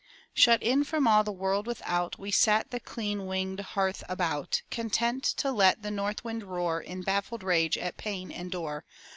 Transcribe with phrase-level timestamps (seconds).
[0.33, 5.23] Shut in from all the world without, We sat the clean winged hearth about, Content
[5.37, 8.83] to let the north wind roar In baffled rage at pane and door.